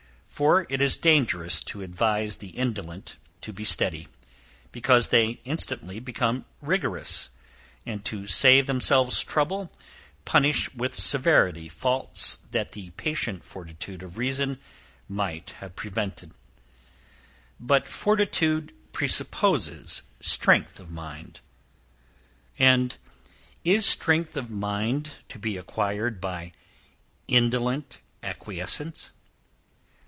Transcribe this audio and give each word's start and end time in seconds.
For 0.33 0.65
it 0.69 0.81
is 0.81 0.97
dangerous 0.97 1.59
to 1.65 1.83
advise 1.83 2.37
the 2.37 2.51
indolent 2.51 3.17
to 3.41 3.53
be 3.53 3.63
steady, 3.65 4.07
because 4.71 5.09
they 5.09 5.39
instantly 5.43 5.99
become 5.99 6.45
rigorous, 6.61 7.29
and 7.85 8.03
to 8.05 8.25
save 8.25 8.65
themselves 8.65 9.23
trouble, 9.23 9.71
punish 10.25 10.73
with 10.73 10.95
severity 10.95 11.69
faults 11.69 12.39
that 12.49 12.71
the 12.71 12.89
patient 12.91 13.43
fortitude 13.43 14.01
of 14.01 14.17
reason 14.17 14.57
might 15.07 15.51
have 15.59 15.75
prevented. 15.75 16.31
But 17.59 17.85
fortitude 17.87 18.73
presupposes 18.93 20.03
strength 20.21 20.79
of 20.79 20.89
mind, 20.89 21.41
and 22.57 22.97
is 23.65 23.85
strength 23.85 24.35
of 24.37 24.49
mind 24.49 25.11
to 25.29 25.37
be 25.37 25.55
acquired 25.57 26.19
by 26.19 26.53
indolent 27.27 27.99
acquiescence? 28.23 29.11